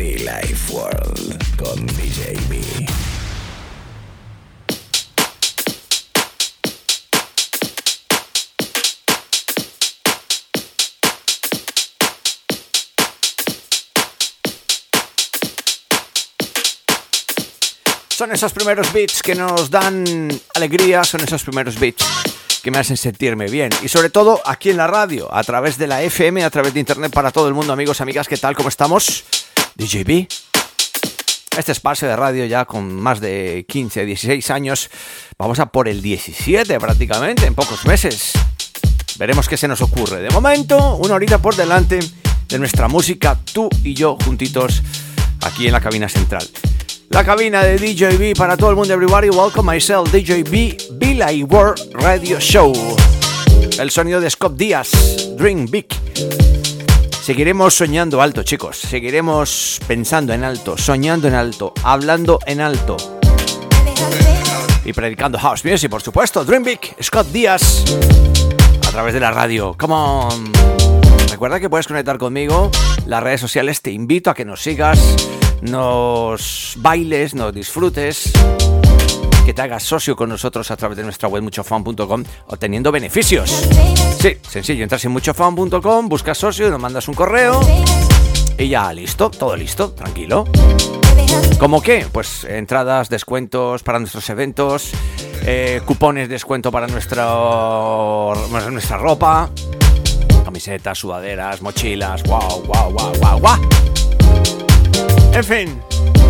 Life 0.00 0.72
World 0.72 1.56
con 1.56 1.86
DJ 1.86 2.34
B. 2.48 2.58
Son 18.08 18.32
esos 18.32 18.52
primeros 18.52 18.90
beats 18.94 19.22
que 19.22 19.34
nos 19.34 19.68
dan 19.68 20.30
alegría, 20.54 21.04
son 21.04 21.20
esos 21.20 21.42
primeros 21.42 21.78
beats 21.78 22.06
que 22.62 22.70
me 22.70 22.78
hacen 22.78 22.96
sentirme 22.96 23.48
bien. 23.48 23.70
Y 23.82 23.88
sobre 23.88 24.08
todo 24.08 24.40
aquí 24.46 24.70
en 24.70 24.78
la 24.78 24.86
radio, 24.86 25.28
a 25.34 25.44
través 25.44 25.76
de 25.76 25.86
la 25.86 26.02
FM, 26.02 26.42
a 26.42 26.50
través 26.50 26.72
de 26.72 26.80
internet 26.80 27.12
para 27.12 27.30
todo 27.32 27.48
el 27.48 27.54
mundo, 27.54 27.74
amigos, 27.74 28.00
amigas, 28.00 28.28
¿qué 28.28 28.38
tal? 28.38 28.56
¿Cómo 28.56 28.70
estamos? 28.70 29.24
DJB. 29.80 30.28
Este 31.56 31.72
espacio 31.72 32.06
de 32.06 32.14
radio 32.14 32.44
ya 32.44 32.64
con 32.66 32.92
más 32.94 33.20
de 33.20 33.64
15, 33.66 34.04
16 34.04 34.50
años. 34.50 34.90
Vamos 35.38 35.58
a 35.58 35.66
por 35.66 35.88
el 35.88 36.02
17 36.02 36.78
prácticamente, 36.78 37.46
en 37.46 37.54
pocos 37.54 37.86
meses. 37.86 38.32
Veremos 39.18 39.48
qué 39.48 39.56
se 39.56 39.66
nos 39.66 39.80
ocurre. 39.80 40.20
De 40.20 40.30
momento, 40.30 40.96
una 40.96 41.14
horita 41.14 41.38
por 41.38 41.56
delante 41.56 41.98
de 42.48 42.58
nuestra 42.58 42.88
música, 42.88 43.38
tú 43.52 43.68
y 43.82 43.94
yo 43.94 44.16
juntitos 44.24 44.82
aquí 45.42 45.66
en 45.66 45.72
la 45.72 45.80
cabina 45.80 46.08
central. 46.08 46.46
La 47.08 47.24
cabina 47.24 47.62
de 47.62 47.76
DJB 47.76 48.36
para 48.36 48.56
todo 48.56 48.70
el 48.70 48.76
mundo, 48.76 48.92
everybody. 48.92 49.30
Welcome 49.30 49.72
myself, 49.72 50.12
DJB, 50.12 51.16
Like 51.16 51.44
World 51.44 51.92
Radio 51.94 52.38
Show. 52.38 52.72
El 53.78 53.90
sonido 53.90 54.20
de 54.20 54.30
Scott 54.30 54.56
Díaz, 54.56 54.90
Dream 55.36 55.66
Big. 55.66 55.86
Seguiremos 57.30 57.74
soñando 57.74 58.20
alto, 58.20 58.42
chicos. 58.42 58.76
Seguiremos 58.76 59.78
pensando 59.86 60.32
en 60.32 60.42
alto, 60.42 60.76
soñando 60.76 61.28
en 61.28 61.34
alto, 61.34 61.72
hablando 61.84 62.40
en 62.44 62.60
alto. 62.60 62.96
Y 64.84 64.92
predicando 64.92 65.38
house 65.38 65.64
music, 65.64 65.88
por 65.88 66.02
supuesto. 66.02 66.44
Dream 66.44 66.64
Big, 66.64 66.80
Scott 67.00 67.28
Díaz. 67.28 67.84
A 68.84 68.90
través 68.90 69.14
de 69.14 69.20
la 69.20 69.30
radio. 69.30 69.76
Come 69.78 69.94
on. 69.94 70.52
Recuerda 71.30 71.60
que 71.60 71.70
puedes 71.70 71.86
conectar 71.86 72.18
conmigo. 72.18 72.68
Las 73.06 73.22
redes 73.22 73.40
sociales 73.40 73.80
te 73.80 73.92
invito 73.92 74.30
a 74.30 74.34
que 74.34 74.44
nos 74.44 74.60
sigas 74.60 74.98
nos 75.62 76.74
bailes, 76.78 77.34
nos 77.34 77.54
disfrutes, 77.54 78.32
que 79.50 79.54
te 79.54 79.62
hagas 79.62 79.82
socio 79.82 80.14
con 80.14 80.28
nosotros 80.28 80.70
a 80.70 80.76
través 80.76 80.96
de 80.96 81.02
nuestra 81.02 81.28
web 81.28 81.42
muchofan.com 81.42 82.22
obteniendo 82.46 82.92
beneficios. 82.92 83.50
Sí, 84.20 84.36
sencillo, 84.48 84.84
entras 84.84 85.04
en 85.04 85.10
muchofan.com, 85.10 86.08
buscas 86.08 86.38
socio, 86.38 86.70
nos 86.70 86.78
mandas 86.78 87.08
un 87.08 87.16
correo 87.16 87.60
y 88.56 88.68
ya 88.68 88.92
listo, 88.92 89.28
todo 89.28 89.56
listo, 89.56 89.90
tranquilo. 89.90 90.44
¿Cómo 91.58 91.82
qué? 91.82 92.06
Pues 92.12 92.44
entradas, 92.44 93.08
descuentos 93.08 93.82
para 93.82 93.98
nuestros 93.98 94.30
eventos, 94.30 94.92
eh, 95.44 95.82
cupones 95.84 96.28
de 96.28 96.34
descuento 96.34 96.70
para 96.70 96.86
nuestra, 96.86 97.26
nuestra 98.70 98.98
ropa, 98.98 99.50
camisetas, 100.44 100.96
sudaderas, 100.96 101.60
mochilas, 101.60 102.22
wow, 102.22 102.62
wow, 102.66 102.92
wow, 102.92 103.12
wow, 103.20 103.40
wow. 103.40 103.68
En 105.32 105.44
fin, 105.44 105.82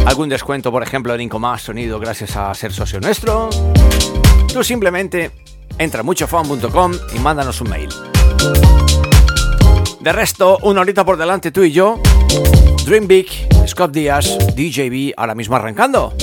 algún 0.07 0.29
descuento, 0.29 0.71
por 0.71 0.83
ejemplo, 0.83 1.15
en 1.15 1.21
Incomás 1.23 1.63
Sonido 1.63 1.99
gracias 1.99 2.37
a 2.37 2.53
ser 2.55 2.73
socio 2.73 3.01
nuestro. 3.01 3.51
Tú 4.53 4.65
simplemente 4.65 5.31
entra 5.79 6.01
a 6.01 6.03
muchofan.com 6.03 6.93
y 7.15 7.19
mándanos 7.19 7.61
un 7.61 7.71
mail. 7.71 7.89
De 10.01 10.13
resto, 10.13 10.59
una 10.63 10.81
horita 10.81 11.05
por 11.05 11.17
delante 11.17 11.51
tú 11.51 11.63
y 11.63 11.73
yo. 11.73 12.01
Dream 12.87 13.07
Big, 13.07 13.29
Scott 13.67 13.93
Díaz, 13.93 14.39
DJB, 14.57 15.13
ahora 15.17 15.35
mismo 15.35 15.57
arrancando. 15.57 16.15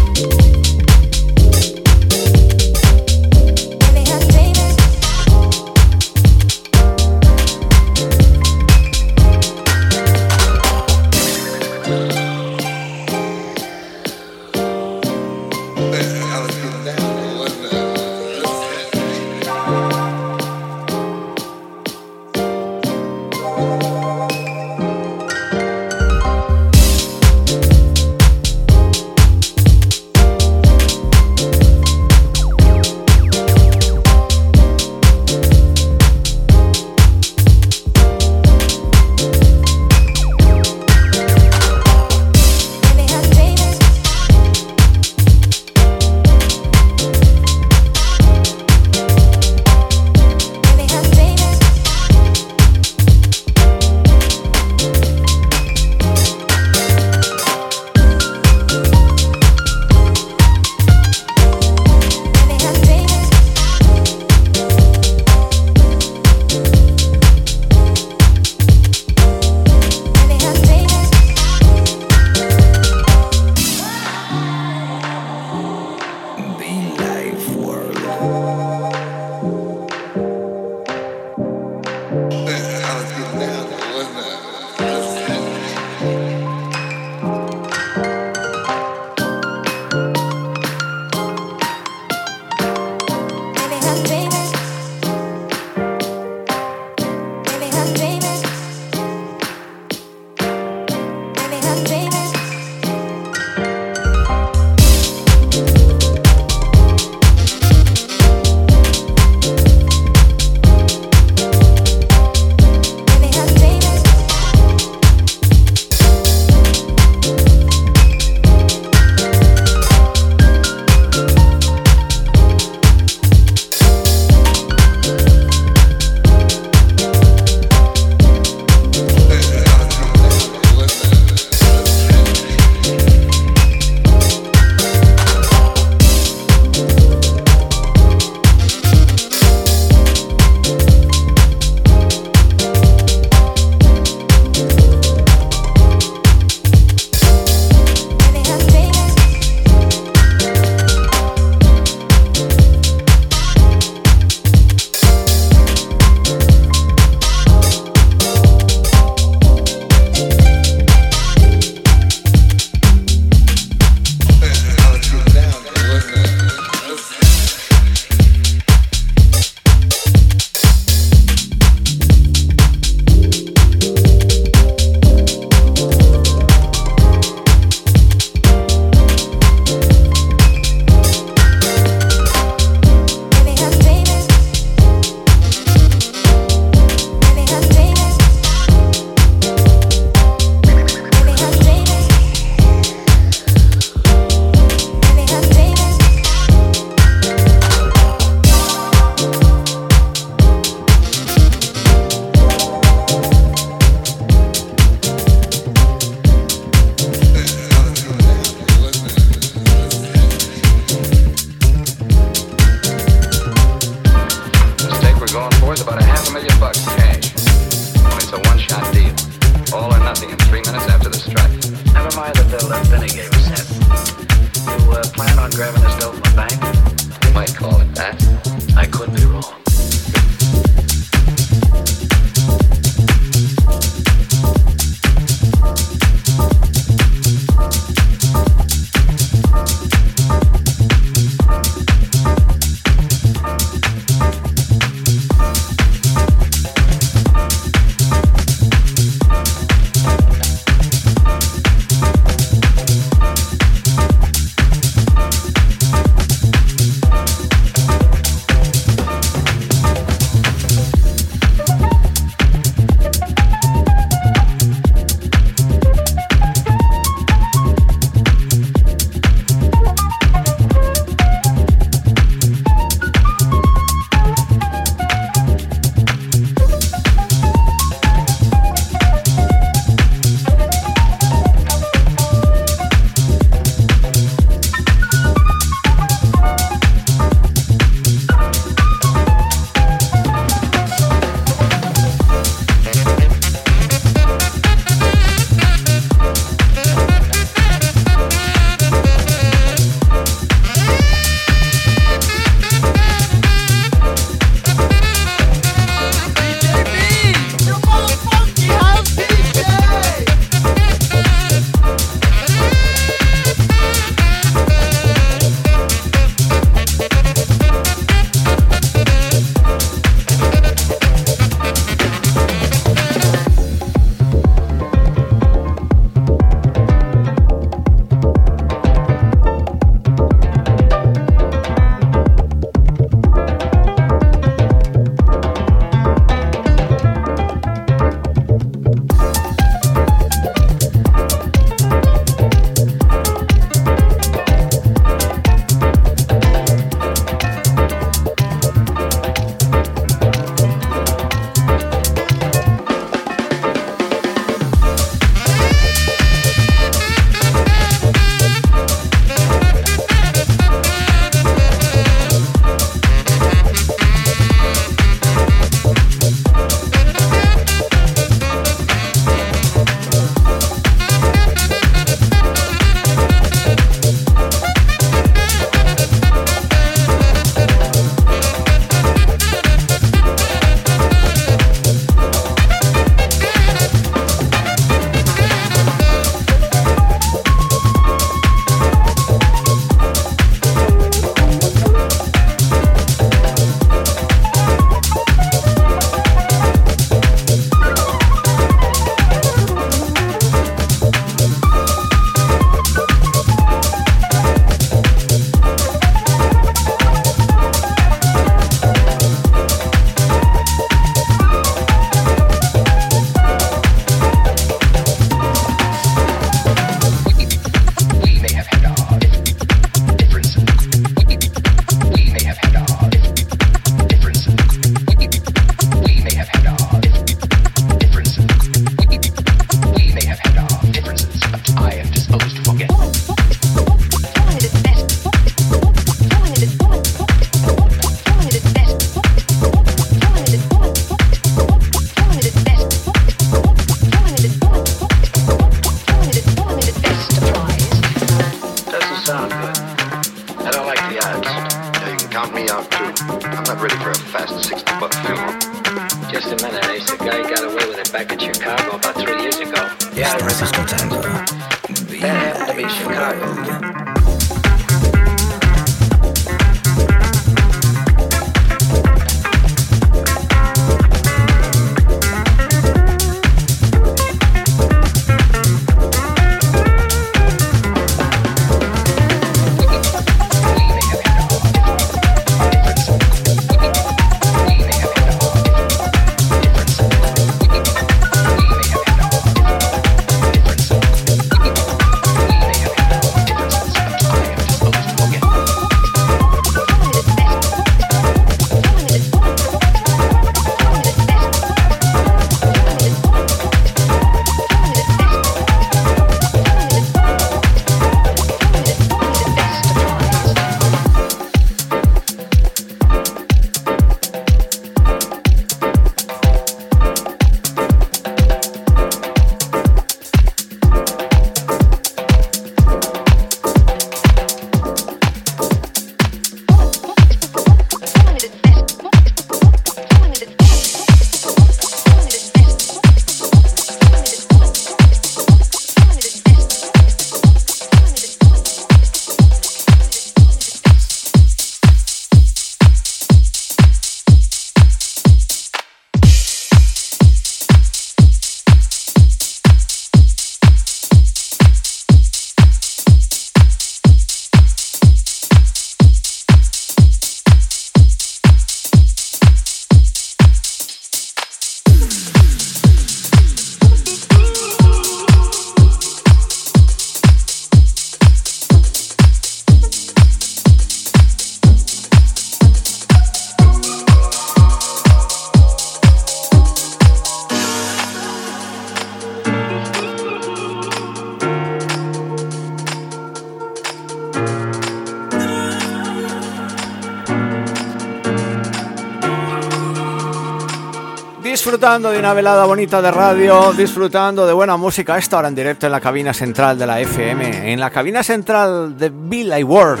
Disfrutando 591.94 592.12
de 592.12 592.18
una 592.18 592.34
velada 592.34 592.64
bonita 592.64 593.00
de 593.00 593.10
radio, 593.12 593.72
disfrutando 593.72 594.48
de 594.48 594.52
buena 594.52 594.76
música. 594.76 595.16
Esta 595.16 595.38
hora 595.38 595.46
en 595.46 595.54
directo 595.54 595.86
en 595.86 595.92
la 595.92 596.00
cabina 596.00 596.34
central 596.34 596.76
de 596.76 596.88
la 596.88 597.00
FM, 597.00 597.72
en 597.72 597.78
la 597.78 597.90
cabina 597.90 598.24
central 598.24 598.98
de 598.98 599.12
Bill 599.14 599.52
World. 599.62 600.00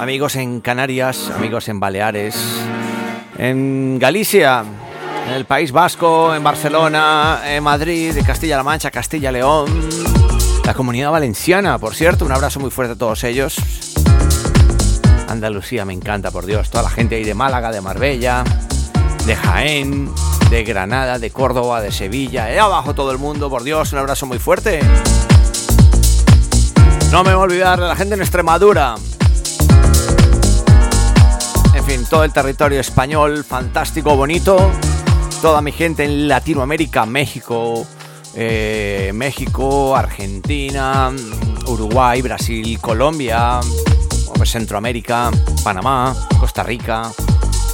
Amigos 0.00 0.36
en 0.36 0.62
Canarias, 0.62 1.30
amigos 1.36 1.68
en 1.68 1.78
Baleares, 1.78 2.36
en 3.36 3.98
Galicia, 3.98 4.64
en 5.26 5.34
el 5.34 5.44
País 5.44 5.72
Vasco, 5.72 6.34
en 6.34 6.42
Barcelona, 6.42 7.42
en 7.44 7.62
Madrid, 7.62 8.16
en 8.16 8.24
Castilla-La 8.24 8.62
Mancha, 8.62 8.90
Castilla-León, 8.90 9.90
la 10.64 10.72
comunidad 10.72 11.10
valenciana, 11.10 11.76
por 11.76 11.94
cierto, 11.94 12.24
un 12.24 12.32
abrazo 12.32 12.60
muy 12.60 12.70
fuerte 12.70 12.94
a 12.94 12.96
todos 12.96 13.24
ellos. 13.24 13.58
Andalucía 15.28 15.84
me 15.84 15.92
encanta, 15.92 16.30
por 16.30 16.46
Dios, 16.46 16.70
toda 16.70 16.84
la 16.84 16.90
gente 16.90 17.16
ahí 17.16 17.24
de 17.24 17.34
Málaga, 17.34 17.70
de 17.70 17.82
Marbella, 17.82 18.42
de 19.26 19.36
Jaén, 19.36 20.10
de 20.50 20.64
Granada, 20.64 21.18
de 21.18 21.30
Córdoba, 21.30 21.80
de 21.80 21.92
Sevilla, 21.92 22.46
de 22.46 22.58
abajo 22.58 22.94
todo 22.94 23.12
el 23.12 23.18
mundo, 23.18 23.48
por 23.50 23.62
Dios, 23.62 23.92
un 23.92 23.98
abrazo 23.98 24.26
muy 24.26 24.38
fuerte. 24.38 24.80
No 27.10 27.24
me 27.24 27.34
voy 27.34 27.42
a 27.42 27.44
olvidar 27.44 27.80
de 27.80 27.88
la 27.88 27.96
gente 27.96 28.14
en 28.14 28.20
Extremadura. 28.20 28.94
En 31.74 31.84
fin, 31.84 32.04
todo 32.08 32.24
el 32.24 32.32
territorio 32.32 32.80
español, 32.80 33.44
fantástico, 33.44 34.16
bonito. 34.16 34.70
Toda 35.42 35.60
mi 35.60 35.72
gente 35.72 36.04
en 36.04 36.28
Latinoamérica, 36.28 37.06
México, 37.06 37.86
eh, 38.34 39.10
México, 39.14 39.96
Argentina, 39.96 41.10
Uruguay, 41.66 42.22
Brasil, 42.22 42.78
Colombia, 42.80 43.60
Centroamérica, 44.44 45.30
Panamá, 45.62 46.14
Costa 46.38 46.62
Rica, 46.62 47.10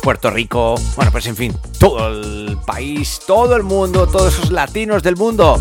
Puerto 0.06 0.30
Rico, 0.30 0.76
bueno, 0.94 1.10
pues 1.10 1.26
en 1.26 1.34
fin, 1.34 1.52
todo 1.80 2.06
el 2.06 2.56
país, 2.64 3.18
todo 3.26 3.56
el 3.56 3.64
mundo, 3.64 4.06
todos 4.06 4.34
esos 4.34 4.52
latinos 4.52 5.02
del 5.02 5.16
mundo. 5.16 5.60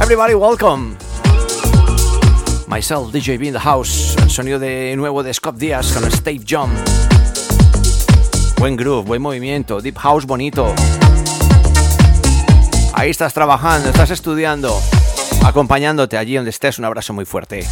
Everybody 0.00 0.32
welcome. 0.32 0.96
Myself, 2.66 3.12
DJ 3.12 3.36
B 3.36 3.48
in 3.48 3.52
the 3.52 3.60
house, 3.60 4.16
el 4.22 4.30
sonido 4.30 4.58
de 4.58 4.94
nuevo 4.96 5.22
de 5.22 5.34
Scott 5.34 5.56
Díaz 5.56 5.92
con 5.92 6.10
Steve 6.10 6.42
John. 6.48 6.70
Buen 8.56 8.76
groove, 8.76 9.06
buen 9.06 9.20
movimiento, 9.20 9.82
deep 9.82 9.98
house 9.98 10.24
bonito. 10.24 10.74
Ahí 12.94 13.10
estás 13.10 13.34
trabajando, 13.34 13.90
estás 13.90 14.10
estudiando, 14.10 14.74
acompañándote 15.44 16.16
allí 16.16 16.36
donde 16.36 16.48
estés. 16.48 16.78
Un 16.78 16.86
abrazo 16.86 17.12
muy 17.12 17.26
fuerte. 17.26 17.66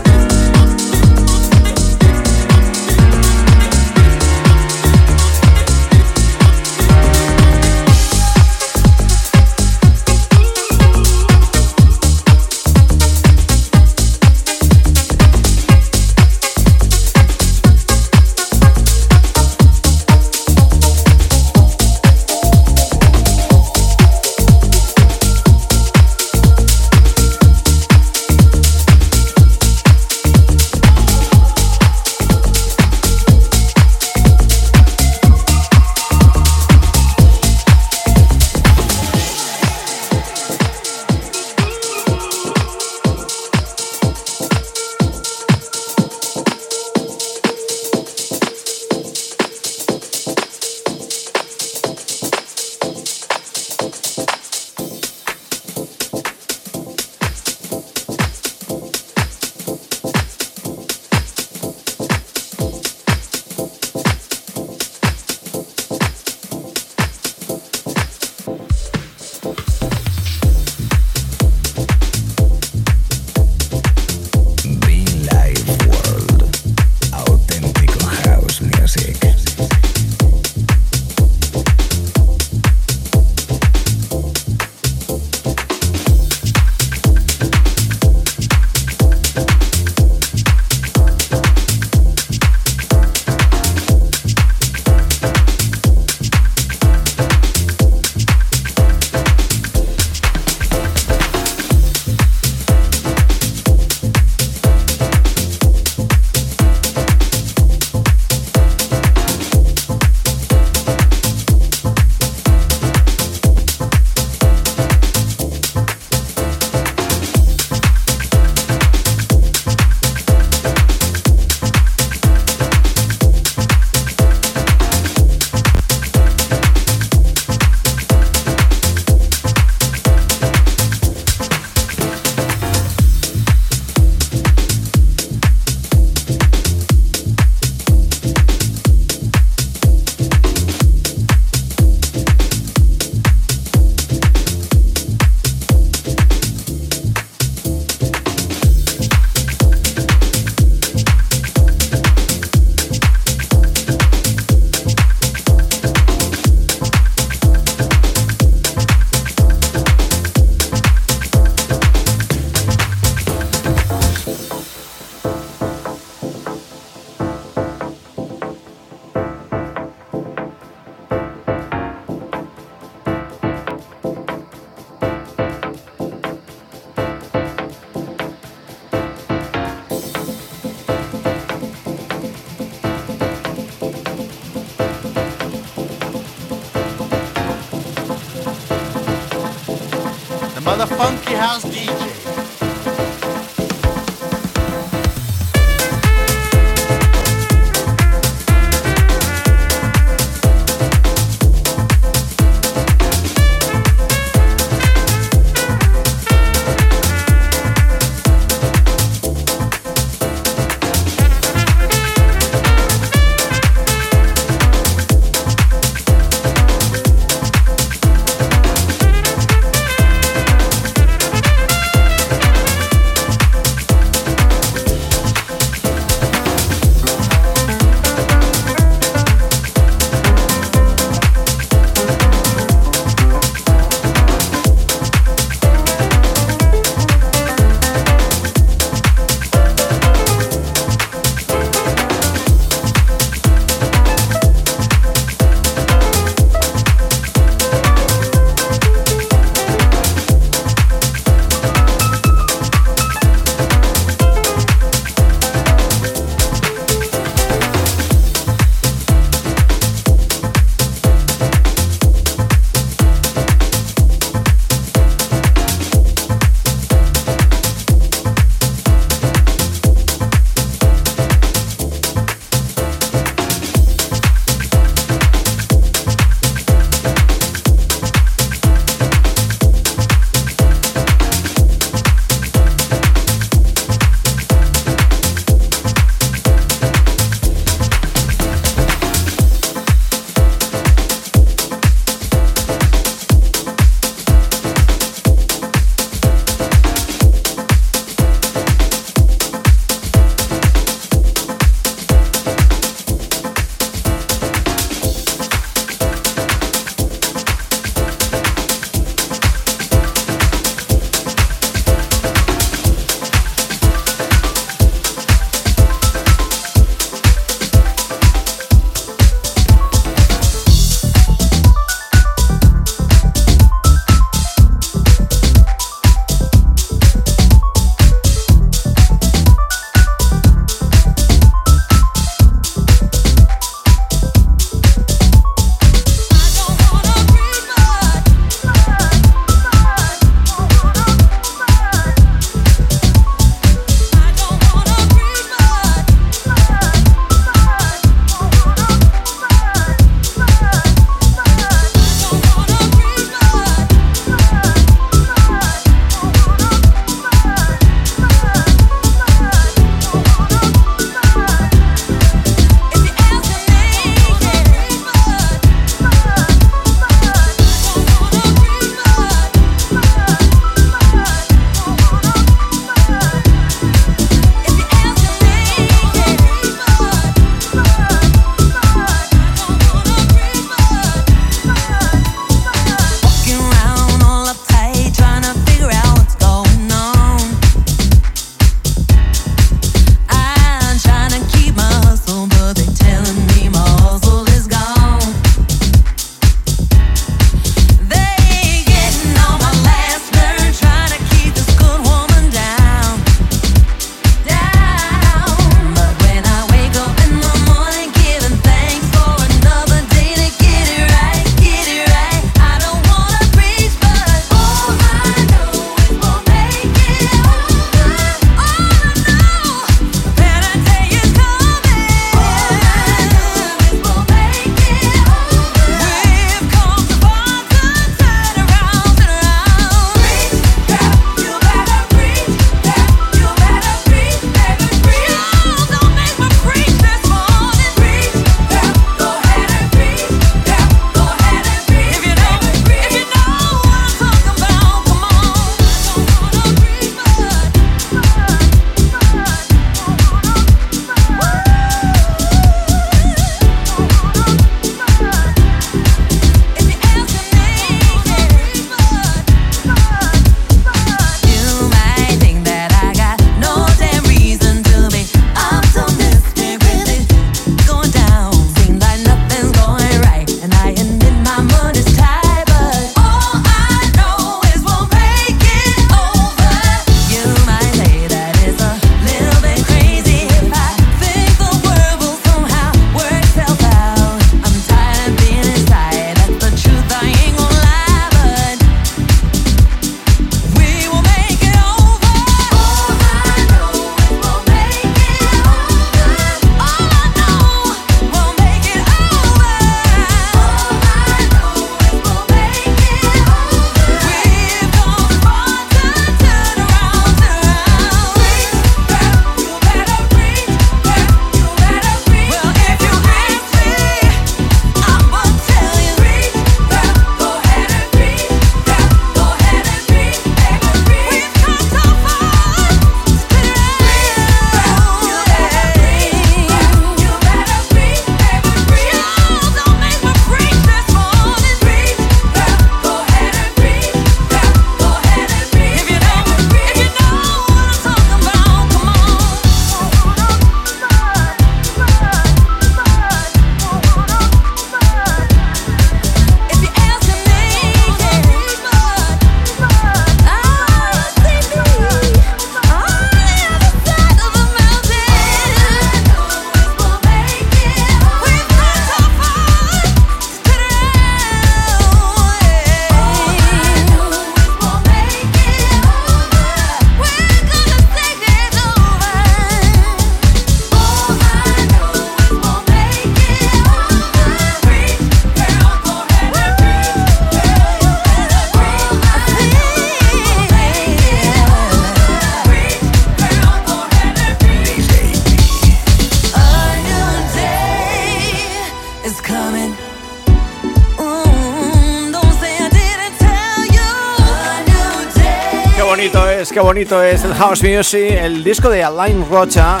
Bonito 596.18 596.50
es, 596.50 596.72
qué 596.72 596.80
bonito 596.80 597.22
es 597.22 597.44
el 597.44 597.54
House 597.54 597.80
Music, 597.80 598.32
el 598.32 598.64
disco 598.64 598.90
de 598.90 599.04
Alain 599.04 599.48
Rocha 599.48 600.00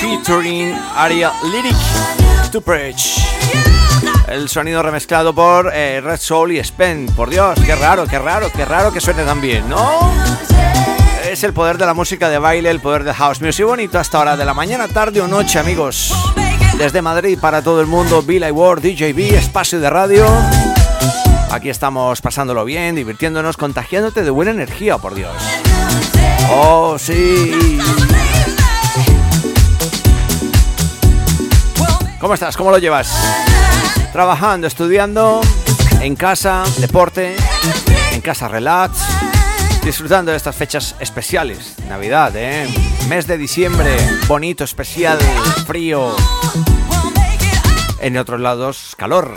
featuring 0.00 0.74
Ariel 0.96 1.30
Lyric 1.44 1.76
to 2.50 2.62
Preach. 2.62 3.18
El 4.28 4.48
sonido 4.48 4.82
remezclado 4.82 5.34
por 5.34 5.70
eh, 5.74 6.00
Red 6.00 6.20
Soul 6.20 6.52
y 6.52 6.58
Spen. 6.60 7.04
Por 7.14 7.28
Dios, 7.28 7.58
qué 7.66 7.74
raro, 7.74 8.06
qué 8.06 8.18
raro, 8.18 8.50
qué 8.50 8.64
raro 8.64 8.90
que 8.90 9.02
suene 9.02 9.24
tan 9.24 9.42
bien, 9.42 9.68
¿no? 9.68 10.10
Es 11.30 11.44
el 11.44 11.52
poder 11.52 11.76
de 11.76 11.84
la 11.84 11.92
música 11.92 12.30
de 12.30 12.38
baile, 12.38 12.70
el 12.70 12.80
poder 12.80 13.04
del 13.04 13.12
house 13.12 13.42
music 13.42 13.66
bonito 13.66 13.98
hasta 13.98 14.20
hora 14.20 14.38
de 14.38 14.46
la 14.46 14.54
mañana, 14.54 14.88
tarde 14.88 15.20
o 15.20 15.28
noche, 15.28 15.58
amigos. 15.58 16.14
Desde 16.78 17.02
Madrid 17.02 17.38
para 17.38 17.60
todo 17.60 17.82
el 17.82 17.86
mundo, 17.86 18.22
Bill 18.22 18.50
Ward, 18.52 18.80
DJB, 18.80 19.34
espacio 19.34 19.80
de 19.80 19.90
radio. 19.90 20.24
Aquí 21.50 21.70
estamos 21.70 22.20
pasándolo 22.20 22.64
bien, 22.64 22.94
divirtiéndonos, 22.94 23.56
contagiándote 23.56 24.22
de 24.22 24.30
buena 24.30 24.50
energía, 24.50 24.98
por 24.98 25.14
Dios. 25.14 25.32
Oh, 26.50 26.96
sí. 26.98 27.78
¿Cómo 32.20 32.34
estás? 32.34 32.56
¿Cómo 32.56 32.70
lo 32.70 32.78
llevas? 32.78 33.10
Trabajando, 34.12 34.66
estudiando, 34.66 35.40
en 36.00 36.16
casa, 36.16 36.64
deporte, 36.78 37.36
en 38.12 38.20
casa 38.20 38.48
relax, 38.48 38.98
disfrutando 39.84 40.32
de 40.32 40.36
estas 40.36 40.54
fechas 40.54 40.96
especiales. 41.00 41.76
Navidad, 41.88 42.32
¿eh? 42.36 42.68
Mes 43.08 43.26
de 43.26 43.38
diciembre, 43.38 43.96
bonito, 44.26 44.64
especial, 44.64 45.18
frío. 45.66 46.14
En 48.00 48.18
otros 48.18 48.40
lados, 48.40 48.94
calor. 48.96 49.34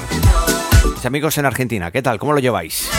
Amigos 1.05 1.37
en 1.37 1.45
Argentina, 1.45 1.91
¿qué 1.91 2.01
tal? 2.01 2.19
¿Cómo 2.19 2.33
lo 2.33 2.39
lleváis? 2.39 2.89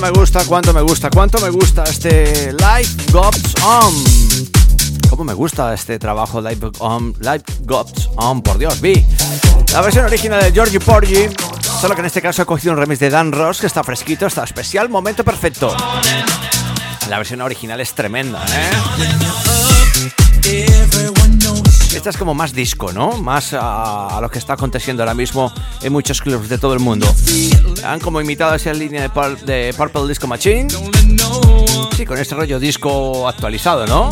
Cuánto 0.00 0.12
me 0.12 0.20
gusta, 0.20 0.44
cuánto 0.44 0.72
me 0.74 0.80
gusta, 0.82 1.10
cuánto 1.10 1.38
me 1.40 1.48
gusta 1.48 1.84
este 1.84 2.52
Live 2.52 2.88
Gods 3.12 3.54
On. 3.64 3.94
Cómo 5.08 5.24
me 5.24 5.32
gusta 5.32 5.72
este 5.72 5.98
trabajo 5.98 6.42
Live, 6.42 6.70
on, 6.80 7.14
Live 7.18 7.44
Gods 7.60 8.10
On, 8.16 8.42
por 8.42 8.58
Dios, 8.58 8.78
vi. 8.82 9.02
La 9.72 9.80
versión 9.80 10.04
original 10.04 10.42
de 10.42 10.52
Georgie 10.52 10.80
Porgy, 10.80 11.30
solo 11.80 11.94
que 11.94 12.00
en 12.00 12.06
este 12.06 12.20
caso 12.20 12.42
he 12.42 12.44
cogido 12.44 12.74
un 12.74 12.78
remix 12.78 13.00
de 13.00 13.08
Dan 13.08 13.32
Ross 13.32 13.60
que 13.60 13.68
está 13.68 13.82
fresquito, 13.82 14.26
está 14.26 14.44
especial, 14.44 14.90
momento 14.90 15.24
perfecto. 15.24 15.74
La 17.08 17.16
versión 17.16 17.40
original 17.40 17.80
es 17.80 17.94
tremenda, 17.94 18.44
¿eh? 18.44 18.70
Esta 21.96 22.10
es 22.10 22.18
como 22.18 22.34
más 22.34 22.52
disco, 22.52 22.92
¿no? 22.92 23.12
Más 23.12 23.54
a, 23.58 24.18
lo 24.20 24.30
que 24.30 24.38
está 24.38 24.52
aconteciendo 24.52 25.02
ahora 25.02 25.14
mismo 25.14 25.50
en 25.80 25.94
muchos 25.94 26.20
clubs 26.20 26.46
de 26.46 26.58
todo 26.58 26.74
el 26.74 26.78
mundo. 26.78 27.12
Han 27.84 28.00
como 28.00 28.20
imitado 28.20 28.54
esa 28.54 28.74
línea 28.74 29.00
de, 29.00 29.74
Purple 29.74 30.06
Disco 30.06 30.26
Machine. 30.26 30.68
Sí, 31.96 32.04
con 32.04 32.18
este 32.18 32.34
rollo 32.34 32.60
disco 32.60 33.26
actualizado, 33.26 33.86
¿no? 33.86 34.10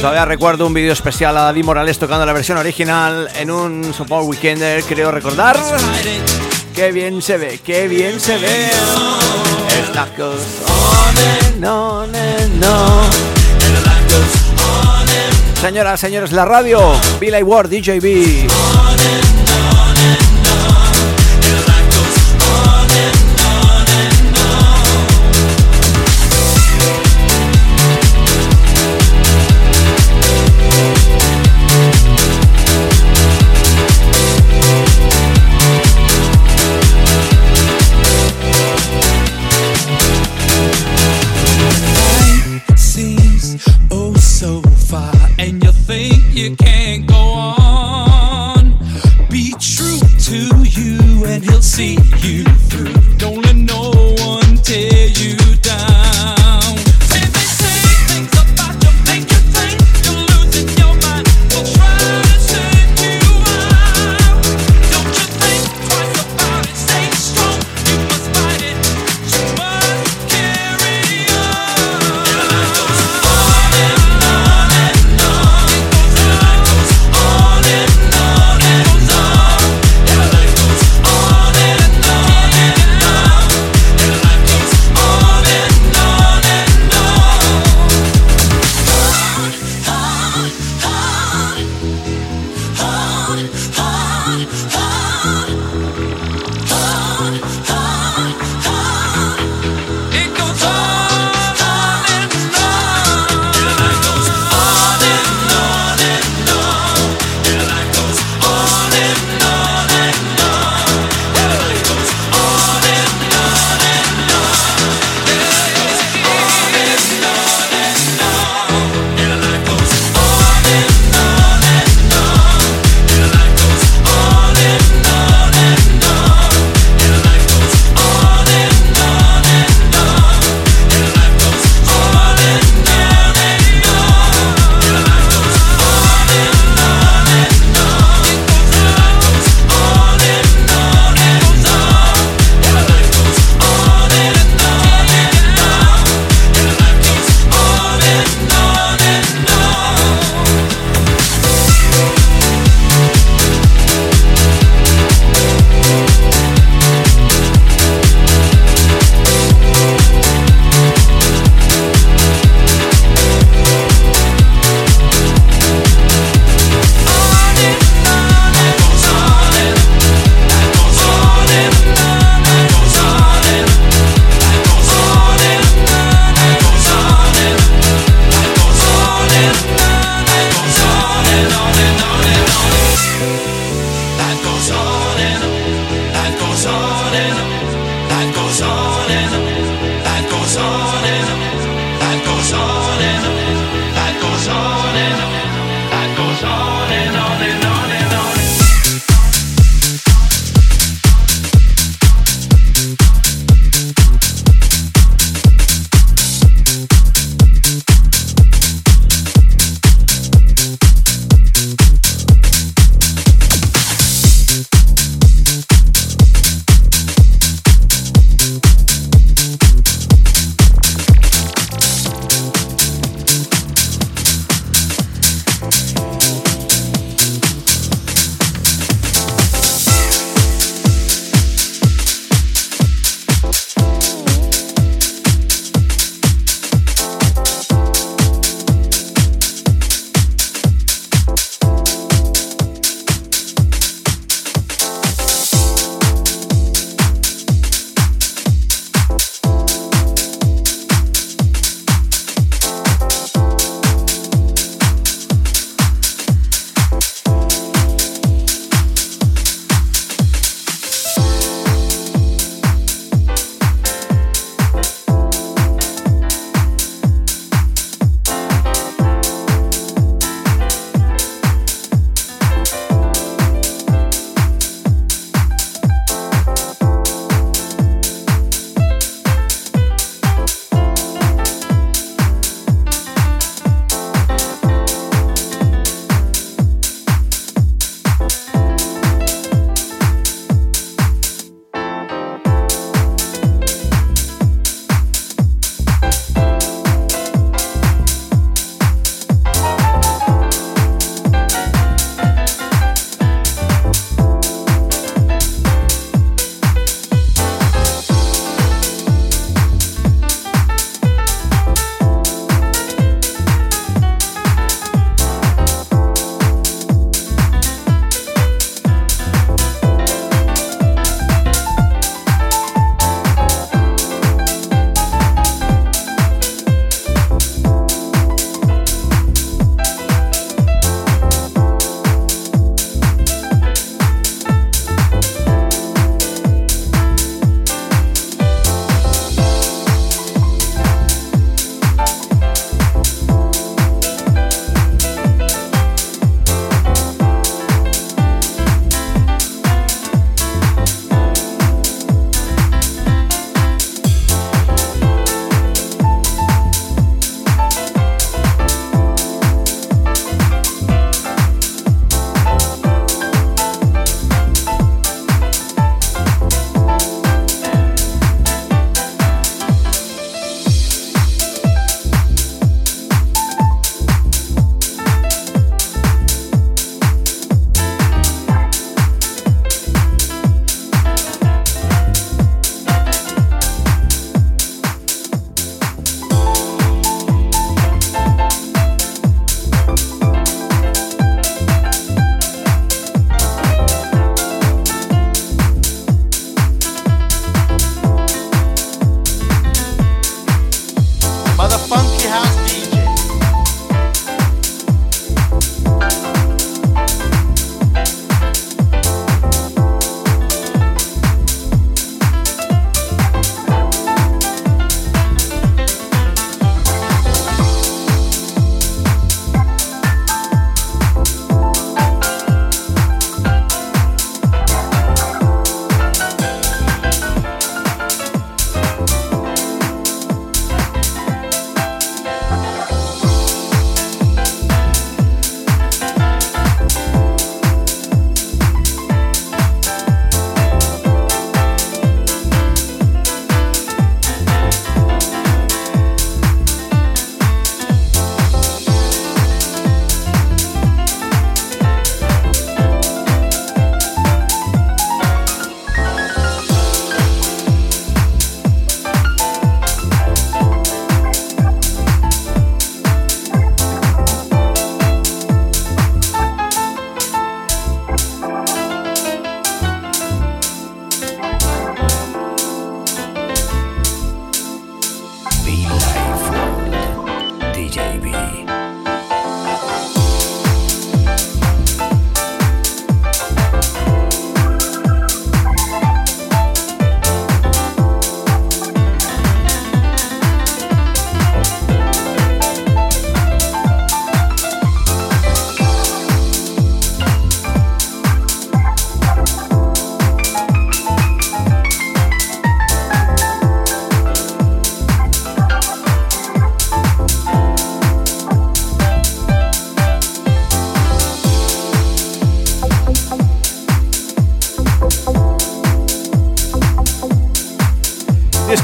Todavía 0.00 0.24
recuerdo 0.24 0.68
un 0.68 0.74
vídeo 0.74 0.92
especial 0.92 1.36
a 1.36 1.42
David 1.42 1.64
Morales 1.64 1.98
tocando 1.98 2.24
la 2.24 2.32
versión 2.32 2.56
original 2.56 3.28
en 3.34 3.50
un 3.50 3.92
Support 3.92 4.28
Weekender, 4.28 4.84
creo 4.84 5.10
recordar. 5.10 5.58
Qué 6.80 6.92
bien 6.92 7.20
se 7.20 7.36
ve, 7.36 7.60
qué 7.62 7.88
bien 7.88 8.18
se 8.18 8.38
ve. 8.38 8.70
Señoras, 15.60 16.00
señores, 16.00 16.32
la 16.32 16.46
radio. 16.46 16.80
Billy 17.20 17.42
Ward, 17.42 17.68
DJB. 17.68 18.48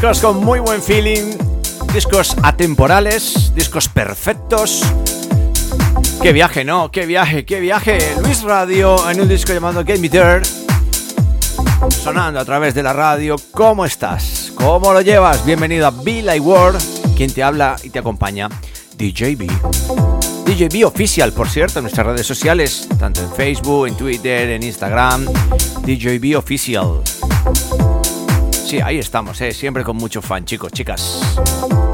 Discos 0.06 0.34
con 0.34 0.44
muy 0.44 0.60
buen 0.60 0.80
feeling, 0.80 1.36
discos 1.92 2.36
atemporales, 2.44 3.52
discos 3.56 3.88
perfectos. 3.88 4.84
Qué 6.22 6.32
viaje, 6.32 6.64
¿no? 6.64 6.92
Qué 6.92 7.06
viaje, 7.06 7.44
qué 7.44 7.58
viaje. 7.58 7.98
Luis 8.22 8.44
Radio 8.44 9.10
en 9.10 9.20
un 9.20 9.28
disco 9.28 9.52
llamado 9.52 9.84
Get 9.84 9.98
Me 9.98 10.08
There. 10.08 10.42
Sonando 11.88 12.38
a 12.38 12.44
través 12.44 12.72
de 12.74 12.84
la 12.84 12.92
radio. 12.92 13.34
¿Cómo 13.50 13.84
estás? 13.84 14.52
¿Cómo 14.54 14.92
lo 14.92 15.00
llevas? 15.00 15.44
Bienvenido 15.44 15.88
a 15.88 15.90
Be 15.90 16.22
Like 16.22 16.38
World. 16.40 16.80
Quien 17.16 17.32
te 17.32 17.42
habla 17.42 17.74
y 17.82 17.90
te 17.90 17.98
acompaña, 17.98 18.48
DJB. 18.96 19.50
DJB 20.46 20.86
Oficial, 20.86 21.32
por 21.32 21.48
cierto, 21.48 21.80
en 21.80 21.82
nuestras 21.82 22.06
redes 22.06 22.28
sociales, 22.28 22.86
tanto 22.96 23.22
en 23.22 23.32
Facebook, 23.32 23.88
en 23.88 23.96
Twitter, 23.96 24.50
en 24.50 24.62
Instagram. 24.62 25.26
DJB 25.82 26.38
Oficial. 26.38 27.02
Sí, 28.66 28.80
ahí 28.80 28.98
estamos, 28.98 29.40
¿eh? 29.42 29.52
siempre 29.52 29.84
con 29.84 29.96
mucho 29.96 30.20
fan, 30.20 30.44
chicos, 30.44 30.72
chicas. 30.72 31.85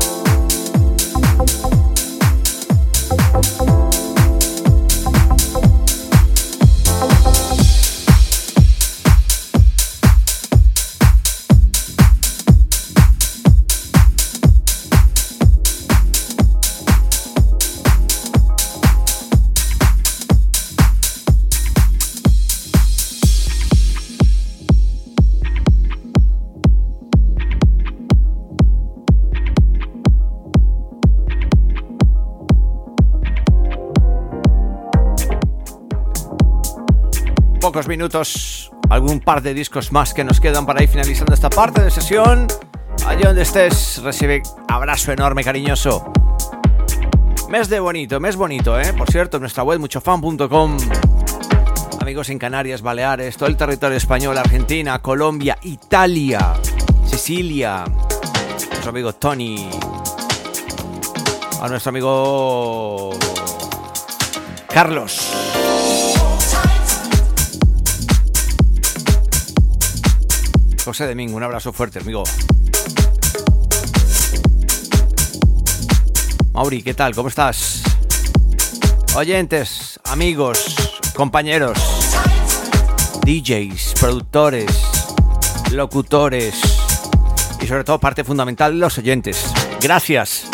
Minutos, 37.92 38.70
algún 38.88 39.20
par 39.20 39.42
de 39.42 39.52
discos 39.52 39.92
más 39.92 40.14
que 40.14 40.24
nos 40.24 40.40
quedan 40.40 40.64
para 40.64 40.82
ir 40.82 40.88
finalizando 40.88 41.34
esta 41.34 41.50
parte 41.50 41.82
de 41.82 41.90
sesión. 41.90 42.46
Allí 43.06 43.22
donde 43.22 43.42
estés, 43.42 44.00
recibe 44.02 44.42
abrazo 44.66 45.12
enorme, 45.12 45.44
cariñoso. 45.44 46.10
Mes 47.50 47.68
de 47.68 47.80
bonito, 47.80 48.18
mes 48.18 48.34
bonito, 48.34 48.80
¿eh? 48.80 48.94
Por 48.94 49.10
cierto, 49.10 49.38
nuestra 49.38 49.62
web 49.62 49.78
muchofan.com. 49.78 50.78
Amigos 52.00 52.30
en 52.30 52.38
Canarias, 52.38 52.80
Baleares, 52.80 53.36
todo 53.36 53.50
el 53.50 53.58
territorio 53.58 53.98
español, 53.98 54.38
Argentina, 54.38 54.98
Colombia, 55.00 55.58
Italia, 55.60 56.54
Sicilia. 57.04 57.84
Nuestro 58.70 58.88
amigo 58.88 59.12
Tony. 59.12 59.68
A 61.60 61.68
nuestro 61.68 61.90
amigo 61.90 63.10
Carlos. 64.72 65.41
José 70.92 71.08
Domingo, 71.08 71.38
un 71.38 71.42
abrazo 71.42 71.72
fuerte, 71.72 72.00
amigo. 72.00 72.22
Mauri, 76.52 76.82
¿qué 76.82 76.92
tal? 76.92 77.14
¿Cómo 77.14 77.28
estás? 77.28 77.82
Oyentes, 79.16 79.98
amigos, 80.04 80.76
compañeros, 81.16 81.78
DJs, 83.24 83.94
productores, 83.98 84.66
locutores 85.70 86.60
y 87.62 87.66
sobre 87.66 87.84
todo 87.84 87.98
parte 87.98 88.22
fundamental, 88.22 88.78
los 88.78 88.98
oyentes. 88.98 89.50
Gracias. 89.80 90.44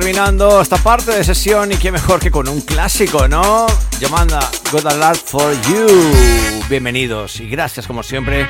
Terminando 0.00 0.60
esta 0.60 0.76
parte 0.76 1.10
de 1.10 1.24
sesión 1.24 1.72
y 1.72 1.76
qué 1.76 1.90
mejor 1.90 2.20
que 2.20 2.30
con 2.30 2.46
un 2.48 2.60
clásico, 2.60 3.26
¿no? 3.28 3.66
Llamanda 3.98 4.40
God 4.70 4.86
Alert 4.88 5.24
for 5.24 5.54
You. 5.62 5.86
Bienvenidos 6.68 7.40
y 7.40 7.48
gracias 7.48 7.86
como 7.86 8.02
siempre. 8.02 8.46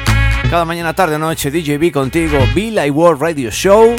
Cada 0.50 0.64
mañana, 0.64 0.92
tarde 0.92 1.20
noche, 1.20 1.52
DJB 1.52 1.92
contigo, 1.92 2.36
Bill 2.52 2.84
I 2.84 2.90
World 2.90 3.22
Radio 3.22 3.52
Show. 3.52 3.94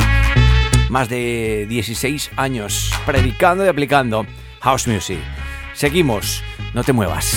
Más 0.89 1.07
de 1.07 1.65
16 1.69 2.31
años 2.35 2.91
predicando 3.05 3.63
y 3.63 3.69
aplicando 3.69 4.25
House 4.59 4.85
Music. 4.85 5.19
Seguimos, 5.73 6.43
no 6.73 6.83
te 6.83 6.91
muevas. 6.91 7.33